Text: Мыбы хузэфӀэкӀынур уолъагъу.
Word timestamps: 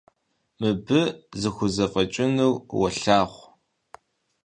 Мыбы 0.59 1.01
хузэфӀэкӀынур 1.55 2.53
уолъагъу. 2.77 3.45